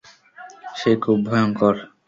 সে 0.75 0.91
খুব 1.03 1.17
ভয়ংকর। 1.27 1.75